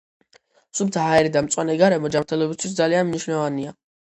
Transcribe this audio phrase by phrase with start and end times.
[0.79, 3.77] სუფთა ჰაერი და მწვანე გარემო ჯანმრთელობისთვის ძალიან მნიშვნელოვანია.